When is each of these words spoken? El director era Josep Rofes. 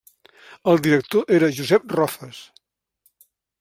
El 0.73 0.81
director 0.87 1.29
era 1.37 1.51
Josep 1.59 1.97
Rofes. 1.99 2.43